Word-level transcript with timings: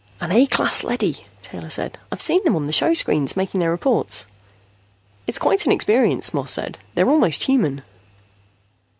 "An 0.19 0.31
A 0.31 0.47
class 0.47 0.83
leady," 0.83 1.27
Taylor 1.43 1.69
said. 1.69 1.99
"I've 2.11 2.19
seen 2.23 2.43
them 2.43 2.55
on 2.55 2.65
the 2.65 2.71
showscreens, 2.73 3.37
making 3.37 3.59
their 3.59 3.69
reports." 3.69 4.25
"It's 5.27 5.37
quite 5.37 5.63
an 5.67 5.71
experience," 5.71 6.33
Moss 6.33 6.51
said. 6.51 6.79
"They're 6.95 7.07
almost 7.07 7.43
human." 7.43 7.83